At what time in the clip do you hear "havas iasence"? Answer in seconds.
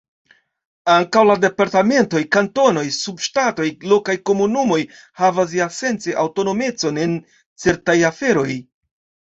5.23-6.19